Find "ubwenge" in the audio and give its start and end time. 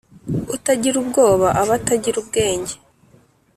2.23-2.73